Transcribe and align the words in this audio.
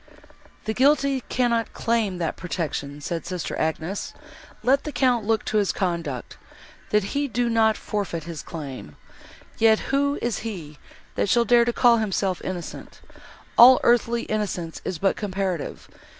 "The 0.65 0.73
guilty 0.73 1.21
cannot 1.29 1.73
claim 1.73 2.17
that 2.17 2.35
protection!" 2.35 3.01
said 3.01 3.23
sister 3.23 3.55
Agnes, 3.59 4.15
"let 4.63 4.83
the 4.83 4.91
Count 4.91 5.27
look 5.27 5.45
to 5.45 5.57
his 5.57 5.71
conduct, 5.71 6.37
that 6.89 7.03
he 7.13 7.27
do 7.27 7.47
not 7.51 7.77
forfeit 7.77 8.23
his 8.23 8.41
claim! 8.41 8.95
Yet 9.59 9.91
who 9.93 10.17
is 10.19 10.39
he, 10.39 10.79
that 11.13 11.29
shall 11.29 11.45
dare 11.45 11.65
to 11.65 11.71
call 11.73 11.97
himself 11.97 12.41
innocent!—all 12.43 13.79
earthly 13.83 14.23
innocence 14.23 14.81
is 14.83 14.97
but 14.97 15.15
comparative. 15.15 15.87